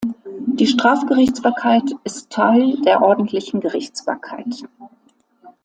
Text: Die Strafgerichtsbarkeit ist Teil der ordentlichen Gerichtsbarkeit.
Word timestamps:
Die 0.47 0.65
Strafgerichtsbarkeit 0.65 1.83
ist 2.05 2.31
Teil 2.31 2.81
der 2.81 3.03
ordentlichen 3.03 3.59
Gerichtsbarkeit. 3.61 4.63